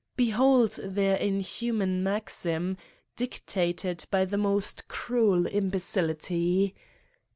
Behold 0.15 0.79
their 0.83 1.15
inhuman 1.17 2.01
maxim, 2.01 2.75
dictated 3.15 4.05
by 4.09 4.25
the 4.25 4.35
most 4.35 4.87
cruel 4.87 5.45
imbecility. 5.45 6.73